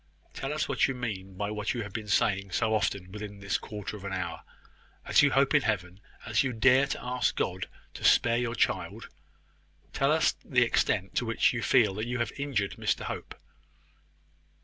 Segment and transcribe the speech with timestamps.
[0.33, 3.59] Tell us what you mean by what you have been saying so often within this
[3.59, 4.41] quarter of an hour.
[5.05, 9.09] As you hope in Heaven as you dare to ask God to spare your child,
[9.93, 13.35] tell us the extent to which you feel that you have injured Mr Hope."